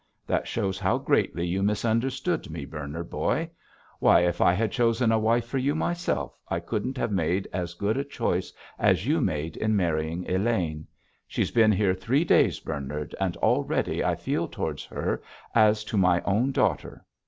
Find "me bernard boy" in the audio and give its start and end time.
2.49-3.51